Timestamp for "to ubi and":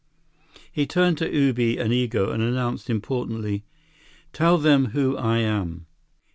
1.19-1.93